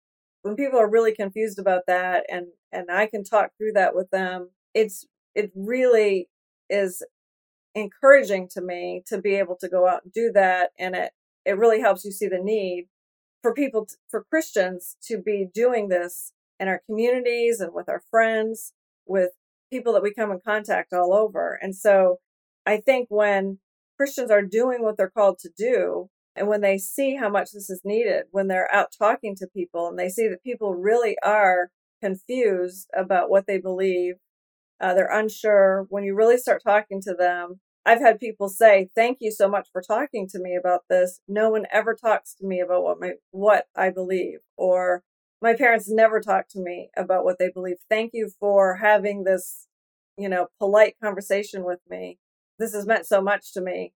when 0.42 0.54
people 0.54 0.78
are 0.78 0.90
really 0.90 1.14
confused 1.14 1.58
about 1.58 1.82
that 1.86 2.24
and 2.28 2.48
and 2.72 2.90
I 2.90 3.06
can 3.06 3.24
talk 3.24 3.50
through 3.56 3.72
that 3.72 3.94
with 3.94 4.10
them 4.10 4.50
it's 4.74 5.06
it 5.34 5.50
really 5.54 6.28
is 6.68 7.02
encouraging 7.76 8.48
to 8.54 8.60
me 8.60 9.02
to 9.06 9.20
be 9.20 9.34
able 9.34 9.56
to 9.60 9.68
go 9.68 9.86
out 9.86 10.02
and 10.02 10.12
do 10.12 10.32
that. 10.34 10.70
And 10.78 10.96
it, 10.96 11.12
it 11.44 11.58
really 11.58 11.80
helps 11.80 12.04
you 12.04 12.10
see 12.10 12.26
the 12.26 12.40
need 12.42 12.86
for 13.42 13.54
people, 13.54 13.86
for 14.08 14.24
Christians 14.24 14.96
to 15.06 15.18
be 15.18 15.46
doing 15.52 15.88
this 15.88 16.32
in 16.58 16.66
our 16.66 16.80
communities 16.86 17.60
and 17.60 17.72
with 17.74 17.88
our 17.88 18.02
friends, 18.10 18.72
with 19.06 19.30
people 19.70 19.92
that 19.92 20.02
we 20.02 20.14
come 20.14 20.32
in 20.32 20.40
contact 20.44 20.92
all 20.92 21.12
over. 21.12 21.58
And 21.60 21.76
so 21.76 22.16
I 22.64 22.78
think 22.78 23.08
when 23.10 23.58
Christians 23.96 24.30
are 24.30 24.42
doing 24.42 24.82
what 24.82 24.96
they're 24.96 25.10
called 25.10 25.38
to 25.40 25.50
do, 25.56 26.08
and 26.34 26.48
when 26.48 26.62
they 26.62 26.78
see 26.78 27.16
how 27.16 27.28
much 27.28 27.52
this 27.52 27.70
is 27.70 27.82
needed, 27.84 28.24
when 28.30 28.48
they're 28.48 28.72
out 28.74 28.88
talking 28.98 29.36
to 29.36 29.46
people 29.46 29.88
and 29.88 29.98
they 29.98 30.08
see 30.08 30.28
that 30.28 30.42
people 30.42 30.74
really 30.74 31.16
are 31.22 31.70
confused 32.02 32.88
about 32.94 33.30
what 33.30 33.46
they 33.46 33.58
believe, 33.58 34.16
uh, 34.80 34.92
they're 34.94 35.18
unsure, 35.18 35.86
when 35.88 36.04
you 36.04 36.14
really 36.14 36.36
start 36.36 36.62
talking 36.62 37.00
to 37.02 37.14
them, 37.14 37.60
I've 37.86 38.00
had 38.00 38.18
people 38.18 38.48
say, 38.48 38.90
"Thank 38.96 39.18
you 39.20 39.30
so 39.30 39.48
much 39.48 39.68
for 39.72 39.80
talking 39.80 40.26
to 40.30 40.40
me 40.40 40.56
about 40.56 40.82
this. 40.90 41.20
No 41.28 41.50
one 41.50 41.66
ever 41.72 41.94
talks 41.94 42.34
to 42.34 42.46
me 42.46 42.60
about 42.60 42.82
what 42.82 42.98
my 43.00 43.12
what 43.30 43.68
I 43.76 43.90
believe, 43.90 44.40
or 44.56 45.04
my 45.40 45.54
parents 45.54 45.88
never 45.88 46.20
talk 46.20 46.48
to 46.50 46.60
me 46.60 46.90
about 46.96 47.24
what 47.24 47.38
they 47.38 47.48
believe. 47.48 47.76
Thank 47.88 48.10
you 48.12 48.30
for 48.40 48.76
having 48.76 49.22
this, 49.22 49.68
you 50.18 50.28
know, 50.28 50.48
polite 50.58 50.96
conversation 51.02 51.62
with 51.64 51.80
me. 51.88 52.18
This 52.58 52.74
has 52.74 52.86
meant 52.86 53.06
so 53.06 53.22
much 53.22 53.52
to 53.54 53.60
me." 53.60 53.94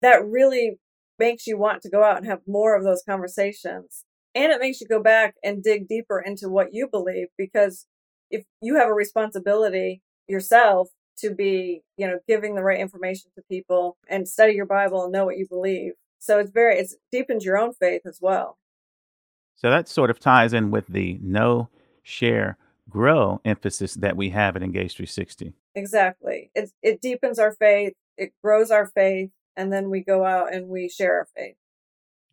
That 0.00 0.24
really 0.24 0.78
makes 1.18 1.46
you 1.48 1.58
want 1.58 1.82
to 1.82 1.90
go 1.90 2.04
out 2.04 2.18
and 2.18 2.26
have 2.26 2.42
more 2.46 2.76
of 2.76 2.84
those 2.84 3.02
conversations. 3.02 4.04
And 4.34 4.52
it 4.52 4.60
makes 4.60 4.80
you 4.80 4.86
go 4.86 5.02
back 5.02 5.34
and 5.42 5.62
dig 5.62 5.88
deeper 5.88 6.20
into 6.20 6.48
what 6.48 6.72
you 6.72 6.86
believe 6.88 7.28
because 7.36 7.86
if 8.30 8.44
you 8.62 8.76
have 8.76 8.88
a 8.88 8.94
responsibility 8.94 10.02
yourself 10.28 10.90
to 11.18 11.34
be, 11.34 11.82
you 11.96 12.06
know, 12.06 12.18
giving 12.26 12.54
the 12.54 12.62
right 12.62 12.80
information 12.80 13.30
to 13.34 13.42
people 13.50 13.96
and 14.08 14.28
study 14.28 14.54
your 14.54 14.66
Bible 14.66 15.04
and 15.04 15.12
know 15.12 15.24
what 15.24 15.38
you 15.38 15.46
believe. 15.48 15.92
So 16.18 16.38
it's 16.38 16.50
very, 16.50 16.78
it's 16.78 16.96
deepens 17.12 17.44
your 17.44 17.58
own 17.58 17.74
faith 17.74 18.02
as 18.06 18.18
well. 18.20 18.58
So 19.56 19.70
that 19.70 19.88
sort 19.88 20.10
of 20.10 20.20
ties 20.20 20.52
in 20.52 20.70
with 20.70 20.86
the 20.86 21.18
know, 21.22 21.68
share, 22.02 22.56
grow 22.88 23.40
emphasis 23.44 23.94
that 23.94 24.16
we 24.16 24.30
have 24.30 24.56
at 24.56 24.62
Engage 24.62 24.94
360. 24.94 25.52
Exactly. 25.74 26.50
It, 26.54 26.70
it 26.82 27.00
deepens 27.00 27.38
our 27.38 27.52
faith, 27.52 27.94
it 28.16 28.32
grows 28.42 28.70
our 28.70 28.86
faith, 28.86 29.30
and 29.56 29.72
then 29.72 29.90
we 29.90 30.00
go 30.00 30.24
out 30.24 30.52
and 30.52 30.68
we 30.68 30.88
share 30.88 31.18
our 31.18 31.28
faith. 31.36 31.56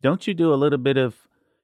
Don't 0.02 0.26
you 0.26 0.34
do 0.34 0.52
a 0.52 0.56
little 0.56 0.78
bit 0.78 0.96
of 0.96 1.16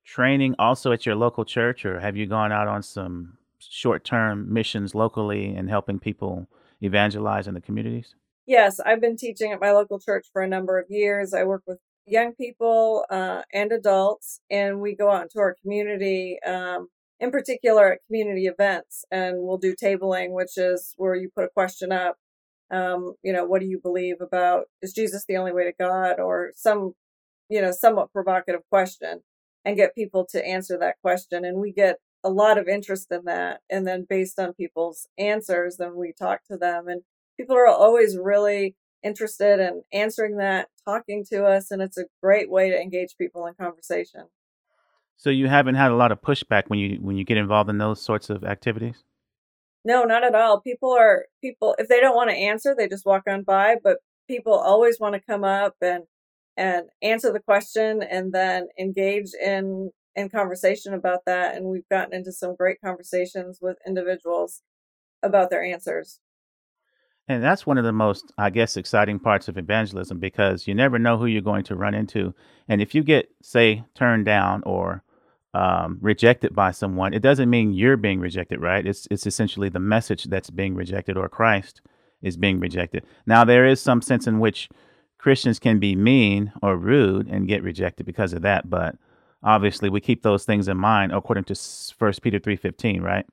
training 0.04 0.54
also 0.58 0.92
at 0.92 1.06
your 1.06 1.14
local 1.14 1.44
church, 1.44 1.84
or 1.84 2.00
have 2.00 2.16
you 2.16 2.26
gone 2.26 2.50
out 2.52 2.68
on 2.68 2.82
some 2.82 3.38
short 3.58 4.04
term 4.04 4.52
missions 4.52 4.94
locally 4.94 5.54
and 5.54 5.68
helping 5.68 5.98
people 5.98 6.48
evangelize 6.82 7.46
in 7.46 7.54
the 7.54 7.60
communities? 7.60 8.14
Yes, 8.46 8.80
I've 8.80 9.00
been 9.00 9.16
teaching 9.16 9.52
at 9.52 9.60
my 9.60 9.72
local 9.72 10.00
church 10.00 10.26
for 10.32 10.42
a 10.42 10.48
number 10.48 10.78
of 10.78 10.86
years. 10.88 11.32
I 11.32 11.44
work 11.44 11.62
with 11.66 11.78
young 12.06 12.34
people 12.34 13.04
uh, 13.08 13.42
and 13.52 13.70
adults, 13.70 14.40
and 14.50 14.80
we 14.80 14.96
go 14.96 15.10
out 15.10 15.22
into 15.22 15.38
our 15.38 15.56
community, 15.62 16.38
um, 16.44 16.88
in 17.20 17.30
particular 17.30 17.92
at 17.92 17.98
community 18.06 18.46
events, 18.46 19.04
and 19.10 19.36
we'll 19.38 19.58
do 19.58 19.76
tabling, 19.76 20.32
which 20.32 20.56
is 20.56 20.94
where 20.96 21.14
you 21.14 21.30
put 21.34 21.44
a 21.44 21.48
question 21.48 21.92
up 21.92 22.16
um, 22.72 23.14
you 23.22 23.32
know, 23.32 23.44
what 23.44 23.60
do 23.60 23.66
you 23.66 23.78
believe 23.78 24.16
about 24.20 24.64
is 24.80 24.94
Jesus 24.94 25.26
the 25.28 25.36
only 25.36 25.52
way 25.52 25.64
to 25.64 25.74
God 25.78 26.18
or 26.18 26.52
some, 26.56 26.94
you 27.50 27.60
know, 27.60 27.70
somewhat 27.70 28.12
provocative 28.12 28.62
question 28.70 29.20
and 29.64 29.76
get 29.76 29.94
people 29.94 30.26
to 30.30 30.44
answer 30.44 30.78
that 30.78 30.96
question. 31.02 31.44
And 31.44 31.58
we 31.58 31.70
get 31.70 31.98
a 32.24 32.30
lot 32.30 32.58
of 32.58 32.68
interest 32.68 33.10
in 33.10 33.24
that. 33.24 33.60
And 33.70 33.86
then 33.86 34.06
based 34.08 34.38
on 34.38 34.54
people's 34.54 35.06
answers, 35.18 35.76
then 35.76 35.96
we 35.96 36.12
talk 36.12 36.44
to 36.50 36.56
them 36.56 36.88
and 36.88 37.02
people 37.36 37.56
are 37.56 37.66
always 37.66 38.16
really 38.16 38.76
interested 39.02 39.58
in 39.60 39.82
answering 39.92 40.36
that, 40.36 40.68
talking 40.84 41.24
to 41.30 41.44
us. 41.44 41.70
And 41.70 41.82
it's 41.82 41.98
a 41.98 42.04
great 42.22 42.50
way 42.50 42.70
to 42.70 42.80
engage 42.80 43.16
people 43.18 43.46
in 43.46 43.54
conversation. 43.54 44.26
So 45.16 45.30
you 45.30 45.48
haven't 45.48 45.76
had 45.76 45.90
a 45.90 45.96
lot 45.96 46.12
of 46.12 46.20
pushback 46.20 46.64
when 46.66 46.78
you 46.78 46.98
when 47.00 47.16
you 47.16 47.24
get 47.24 47.36
involved 47.36 47.70
in 47.70 47.78
those 47.78 48.00
sorts 48.00 48.28
of 48.28 48.42
activities? 48.44 49.04
No, 49.84 50.04
not 50.04 50.24
at 50.24 50.34
all. 50.34 50.60
People 50.60 50.90
are 50.90 51.26
people 51.40 51.76
if 51.78 51.88
they 51.88 52.00
don't 52.00 52.16
want 52.16 52.30
to 52.30 52.36
answer, 52.36 52.74
they 52.74 52.88
just 52.88 53.06
walk 53.06 53.22
on 53.28 53.42
by, 53.42 53.76
but 53.82 53.98
people 54.26 54.54
always 54.54 54.98
want 54.98 55.14
to 55.14 55.20
come 55.20 55.44
up 55.44 55.76
and 55.80 56.04
and 56.56 56.88
answer 57.02 57.32
the 57.32 57.40
question 57.40 58.02
and 58.02 58.32
then 58.32 58.66
engage 58.78 59.30
in 59.40 59.90
in 60.14 60.28
conversation 60.28 60.94
about 60.94 61.24
that 61.26 61.56
and 61.56 61.66
we've 61.66 61.88
gotten 61.88 62.14
into 62.14 62.32
some 62.32 62.54
great 62.54 62.80
conversations 62.80 63.58
with 63.60 63.78
individuals 63.86 64.62
about 65.22 65.50
their 65.50 65.62
answers. 65.62 66.20
And 67.28 67.42
that's 67.42 67.66
one 67.66 67.78
of 67.78 67.84
the 67.84 67.92
most, 67.92 68.32
I 68.36 68.50
guess, 68.50 68.76
exciting 68.76 69.20
parts 69.20 69.48
of 69.48 69.56
evangelism 69.56 70.18
because 70.18 70.66
you 70.66 70.74
never 70.74 70.98
know 70.98 71.16
who 71.16 71.26
you're 71.26 71.40
going 71.40 71.64
to 71.64 71.76
run 71.76 71.94
into. 71.94 72.34
And 72.68 72.82
if 72.82 72.94
you 72.94 73.02
get, 73.04 73.28
say, 73.40 73.84
turned 73.94 74.24
down 74.24 74.62
or 74.66 75.04
um, 75.54 75.98
rejected 76.00 76.54
by 76.54 76.72
someone, 76.72 77.14
it 77.14 77.22
doesn't 77.22 77.48
mean 77.48 77.74
you're 77.74 77.96
being 77.96 78.18
rejected, 78.18 78.60
right? 78.60 78.84
It's 78.86 79.06
it's 79.10 79.26
essentially 79.26 79.68
the 79.68 79.78
message 79.78 80.24
that's 80.24 80.50
being 80.50 80.74
rejected, 80.74 81.16
or 81.16 81.28
Christ 81.28 81.80
is 82.22 82.36
being 82.36 82.58
rejected. 82.58 83.04
Now, 83.24 83.44
there 83.44 83.66
is 83.66 83.80
some 83.80 84.02
sense 84.02 84.26
in 84.26 84.40
which 84.40 84.68
Christians 85.18 85.58
can 85.58 85.78
be 85.78 85.94
mean 85.94 86.52
or 86.62 86.76
rude 86.76 87.28
and 87.28 87.46
get 87.46 87.62
rejected 87.62 88.04
because 88.06 88.32
of 88.32 88.42
that, 88.42 88.68
but 88.68 88.96
obviously 89.42 89.90
we 89.90 90.00
keep 90.00 90.22
those 90.22 90.44
things 90.44 90.68
in 90.68 90.76
mind 90.76 91.12
according 91.12 91.44
to 91.44 91.54
First 91.98 92.22
Peter 92.22 92.38
three 92.38 92.56
fifteen, 92.56 93.02
right? 93.02 93.26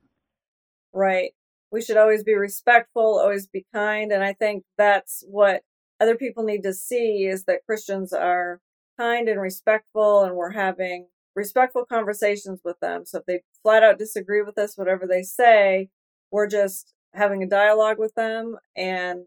Right. 0.92 1.32
We 1.72 1.82
should 1.82 1.96
always 1.96 2.24
be 2.24 2.34
respectful, 2.34 3.20
always 3.20 3.46
be 3.46 3.64
kind, 3.72 4.10
and 4.12 4.24
I 4.24 4.32
think 4.32 4.64
that's 4.76 5.24
what 5.28 5.62
other 6.00 6.16
people 6.16 6.44
need 6.44 6.62
to 6.64 6.72
see 6.72 7.26
is 7.26 7.44
that 7.44 7.64
Christians 7.66 8.12
are 8.12 8.60
kind 8.98 9.28
and 9.28 9.40
respectful, 9.40 10.22
and 10.24 10.34
we're 10.34 10.52
having 10.52 11.06
respectful 11.36 11.84
conversations 11.84 12.60
with 12.64 12.80
them. 12.80 13.04
So 13.06 13.18
if 13.18 13.26
they 13.26 13.42
flat 13.62 13.82
out 13.82 13.98
disagree 13.98 14.42
with 14.42 14.58
us, 14.58 14.76
whatever 14.76 15.06
they 15.06 15.22
say, 15.22 15.88
we're 16.32 16.48
just 16.48 16.92
having 17.14 17.42
a 17.42 17.48
dialogue 17.48 17.98
with 17.98 18.14
them. 18.14 18.56
And 18.76 19.26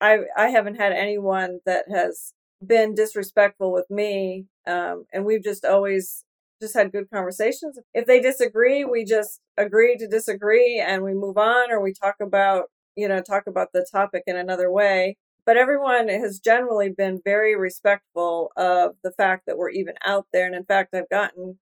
I 0.00 0.20
I 0.36 0.48
haven't 0.48 0.76
had 0.76 0.92
anyone 0.92 1.60
that 1.66 1.86
has 1.90 2.32
been 2.64 2.94
disrespectful 2.94 3.72
with 3.72 3.90
me. 3.90 4.46
Um, 4.66 5.04
and 5.12 5.24
we've 5.24 5.42
just 5.42 5.64
always 5.64 6.24
just 6.60 6.74
had 6.74 6.92
good 6.92 7.10
conversations. 7.10 7.78
If 7.94 8.06
they 8.06 8.20
disagree, 8.20 8.84
we 8.84 9.04
just 9.04 9.40
agree 9.56 9.96
to 9.96 10.06
disagree 10.06 10.78
and 10.78 11.02
we 11.02 11.14
move 11.14 11.38
on 11.38 11.70
or 11.70 11.80
we 11.80 11.92
talk 11.92 12.16
about, 12.20 12.64
you 12.96 13.08
know, 13.08 13.22
talk 13.22 13.46
about 13.46 13.68
the 13.72 13.86
topic 13.90 14.24
in 14.26 14.36
another 14.36 14.70
way 14.70 15.16
but 15.46 15.56
everyone 15.56 16.08
has 16.08 16.38
generally 16.38 16.90
been 16.90 17.20
very 17.24 17.56
respectful 17.56 18.52
of 18.56 18.94
the 19.02 19.10
fact 19.10 19.46
that 19.46 19.58
we're 19.58 19.70
even 19.70 19.94
out 20.04 20.26
there. 20.32 20.46
And 20.46 20.54
in 20.54 20.64
fact, 20.64 20.94
I've 20.94 21.08
gotten 21.08 21.58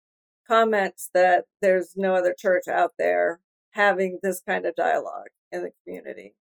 comments 0.48 1.10
that 1.14 1.46
there's 1.62 1.94
no 1.96 2.16
other 2.16 2.36
church 2.38 2.68
out 2.68 2.94
there 2.98 3.40
having 3.72 4.20
this 4.24 4.42
kind 4.48 4.66
of 4.66 4.76
dialogue 4.76 5.28
in 5.52 5.64
the 5.64 5.72
community. 5.84 6.36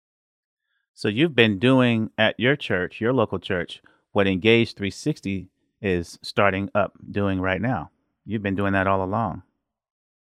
So 0.94 1.08
you've 1.08 1.36
been 1.36 1.58
doing 1.58 2.12
at 2.18 2.40
your 2.40 2.56
church, 2.56 3.02
your 3.02 3.14
local 3.14 3.40
church, 3.40 3.82
what 4.14 4.28
Engage 4.28 4.74
360 4.76 5.50
is 5.82 6.18
starting 6.22 6.70
up 6.74 6.94
doing 7.12 7.42
right 7.42 7.62
now. 7.62 7.92
You've 8.26 8.44
been 8.44 8.56
doing 8.56 8.74
that 8.74 8.88
all 8.88 9.04
along. 9.04 9.44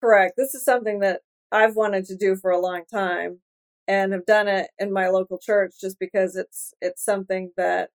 Correct. 0.01 0.35
This 0.37 0.55
is 0.55 0.65
something 0.65 1.01
that 1.01 1.23
I've 1.51 1.75
wanted 1.75 2.05
to 2.07 2.17
do 2.17 2.37
for 2.37 2.51
a 2.51 2.61
long 2.61 2.83
time 2.91 3.41
and 3.89 4.13
have 4.13 4.27
done 4.27 4.47
it 4.47 4.71
in 4.79 4.93
my 4.93 5.09
local 5.09 5.39
church 5.39 5.75
just 5.81 5.99
because 5.99 6.37
it's 6.37 6.75
it's 6.81 7.03
something 7.03 7.53
that 7.57 7.91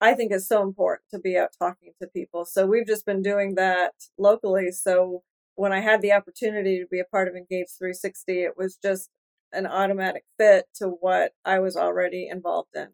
I 0.00 0.14
think 0.14 0.32
is 0.32 0.48
so 0.48 0.62
important 0.62 1.10
to 1.10 1.18
be 1.18 1.36
out 1.36 1.50
talking 1.58 1.92
to 2.00 2.08
people. 2.08 2.44
So 2.44 2.66
we've 2.66 2.86
just 2.86 3.04
been 3.04 3.20
doing 3.20 3.56
that 3.56 3.92
locally. 4.16 4.70
So 4.70 5.24
when 5.56 5.72
I 5.72 5.80
had 5.80 6.00
the 6.00 6.12
opportunity 6.12 6.78
to 6.78 6.86
be 6.86 7.00
a 7.00 7.04
part 7.04 7.26
of 7.26 7.34
Engage 7.34 7.66
360, 7.76 8.44
it 8.44 8.56
was 8.56 8.78
just 8.80 9.10
an 9.52 9.66
automatic 9.66 10.24
fit 10.38 10.66
to 10.76 10.86
what 10.86 11.32
I 11.44 11.58
was 11.58 11.76
already 11.76 12.28
involved 12.28 12.76
in. 12.76 12.88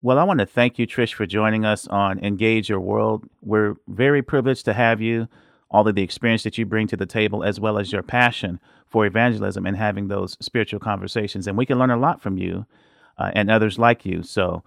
Well, 0.00 0.18
I 0.18 0.24
want 0.24 0.38
to 0.38 0.46
thank 0.46 0.78
you, 0.78 0.86
Trish, 0.86 1.12
for 1.12 1.26
joining 1.26 1.64
us 1.64 1.88
on 1.88 2.20
Engage 2.20 2.68
Your 2.68 2.78
World. 2.78 3.28
We're 3.42 3.74
very 3.88 4.22
privileged 4.22 4.64
to 4.66 4.72
have 4.72 5.00
you 5.00 5.26
all 5.70 5.88
of 5.88 5.96
the 5.96 6.02
experience 6.02 6.44
that 6.44 6.56
you 6.56 6.64
bring 6.64 6.86
to 6.86 6.96
the 6.96 7.04
table, 7.04 7.42
as 7.42 7.58
well 7.58 7.78
as 7.78 7.92
your 7.92 8.04
passion 8.04 8.60
for 8.86 9.04
evangelism 9.04 9.66
and 9.66 9.76
having 9.76 10.06
those 10.06 10.36
spiritual 10.40 10.78
conversations. 10.78 11.48
And 11.48 11.58
we 11.58 11.66
can 11.66 11.80
learn 11.80 11.90
a 11.90 11.96
lot 11.96 12.22
from 12.22 12.38
you 12.38 12.64
uh, 13.18 13.32
and 13.34 13.50
others 13.50 13.76
like 13.78 14.06
you. 14.06 14.22
So, 14.22 14.62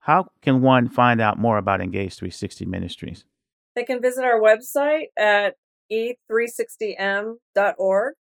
how 0.00 0.28
can 0.40 0.62
one 0.62 0.88
find 0.88 1.20
out 1.20 1.36
more 1.36 1.58
about 1.58 1.80
Engage 1.80 2.14
360 2.14 2.64
Ministries? 2.64 3.24
They 3.74 3.82
can 3.82 4.00
visit 4.00 4.24
our 4.24 4.40
website 4.40 5.06
at 5.18 5.56
e360m.org. 5.92 8.14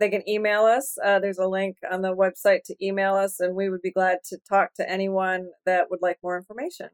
They 0.00 0.10
can 0.10 0.28
email 0.28 0.64
us. 0.64 0.96
Uh, 1.04 1.18
there's 1.20 1.38
a 1.38 1.46
link 1.46 1.76
on 1.90 2.02
the 2.02 2.14
website 2.14 2.62
to 2.64 2.74
email 2.84 3.14
us, 3.14 3.38
and 3.40 3.54
we 3.54 3.68
would 3.70 3.82
be 3.82 3.92
glad 3.92 4.18
to 4.30 4.38
talk 4.48 4.74
to 4.74 4.90
anyone 4.90 5.48
that 5.66 5.90
would 5.90 6.02
like 6.02 6.18
more 6.22 6.36
information. 6.36 6.88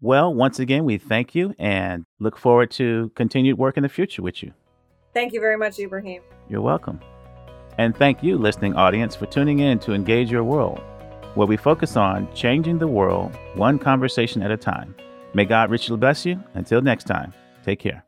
Well, 0.00 0.32
once 0.32 0.58
again, 0.58 0.84
we 0.84 0.98
thank 0.98 1.34
you 1.34 1.54
and 1.58 2.04
look 2.18 2.36
forward 2.36 2.70
to 2.72 3.10
continued 3.14 3.58
work 3.58 3.76
in 3.76 3.82
the 3.82 3.88
future 3.88 4.22
with 4.22 4.42
you. 4.42 4.52
Thank 5.14 5.32
you 5.32 5.40
very 5.40 5.56
much, 5.56 5.78
Ibrahim. 5.78 6.22
You're 6.48 6.60
welcome. 6.60 7.00
And 7.78 7.96
thank 7.96 8.22
you, 8.22 8.38
listening 8.38 8.74
audience, 8.74 9.14
for 9.14 9.26
tuning 9.26 9.60
in 9.60 9.78
to 9.80 9.92
Engage 9.94 10.30
Your 10.30 10.44
World. 10.44 10.80
where 11.34 11.46
we 11.46 11.56
focus 11.56 11.96
on 11.96 12.28
changing 12.34 12.78
the 12.78 12.86
world 12.88 13.36
one 13.54 13.78
conversation 13.78 14.42
at 14.42 14.50
a 14.50 14.56
time. 14.56 14.94
May 15.34 15.44
God 15.44 15.70
richly 15.70 15.96
bless 15.96 16.26
you. 16.26 16.42
Until 16.54 16.82
next 16.82 17.04
time, 17.04 17.32
take 17.64 17.78
care. 17.78 18.07